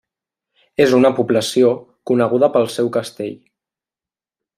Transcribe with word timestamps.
És 0.85 0.93
una 0.99 1.11
població 1.19 1.69
coneguda 2.11 2.49
pel 2.57 2.65
seu 2.77 2.91
castell. 2.99 3.37